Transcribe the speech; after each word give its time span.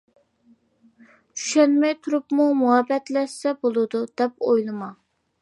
چۈشەنمەي 1.41 1.93
تۇرۇپمۇ 2.05 2.49
مۇھەببەتلەشسە 2.63 3.55
بولىدۇ 3.67 4.03
دەپ 4.23 4.45
ئويلىما. 4.51 4.91